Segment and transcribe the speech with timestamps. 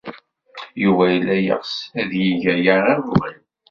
[0.83, 3.37] Yuba yella yeɣs ad yeg aya iḍelli.